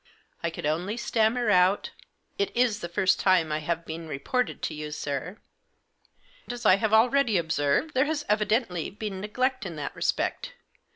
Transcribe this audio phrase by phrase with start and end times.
[0.41, 4.73] I could only stammer out:(< It is the first time I have been reported to
[4.73, 5.37] you, sir.""
[6.49, 10.53] As I have already observed, there has evidently been neglect in that respect.